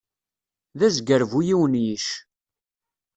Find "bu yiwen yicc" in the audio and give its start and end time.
1.31-2.09